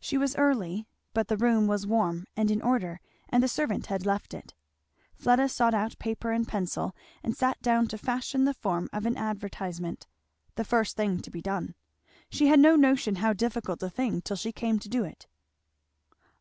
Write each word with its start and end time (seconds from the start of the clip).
She 0.00 0.18
was 0.18 0.34
early, 0.34 0.88
but 1.14 1.28
the 1.28 1.36
room 1.36 1.68
was 1.68 1.86
warm 1.86 2.26
and 2.36 2.50
in 2.50 2.60
order 2.60 2.98
and 3.28 3.40
the 3.40 3.46
servant 3.46 3.86
had 3.86 4.04
left 4.04 4.34
it. 4.34 4.52
Fleda 5.14 5.48
sought 5.48 5.74
out 5.74 5.96
paper 6.00 6.32
and 6.32 6.48
pencil 6.48 6.92
and 7.22 7.36
sat 7.36 7.62
down 7.62 7.86
to 7.86 7.96
fashion 7.96 8.46
the 8.46 8.54
form 8.54 8.90
of 8.92 9.06
an 9.06 9.16
advertisement, 9.16 10.08
the 10.56 10.64
first 10.64 10.96
thing 10.96 11.20
to 11.20 11.30
be 11.30 11.40
done. 11.40 11.76
She 12.30 12.48
had 12.48 12.58
no 12.58 12.74
notion 12.74 13.14
how 13.22 13.32
difficult 13.32 13.80
a 13.80 13.90
thing 13.90 14.22
till 14.22 14.34
she 14.36 14.50
came 14.50 14.80
to 14.80 14.88
do 14.88 15.04
it. 15.04 15.28